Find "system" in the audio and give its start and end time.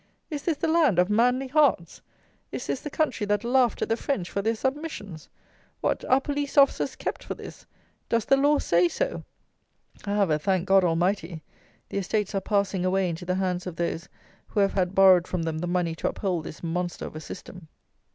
17.19-17.67